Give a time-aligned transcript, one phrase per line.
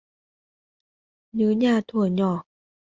[1.35, 2.43] Nhớ nhà thửa nhỏ